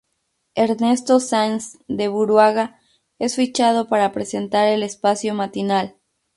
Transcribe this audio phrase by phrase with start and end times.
[0.55, 2.79] Ernesto Sáenz de Buruaga
[3.19, 5.95] es fichado para presentar el espacio matinal.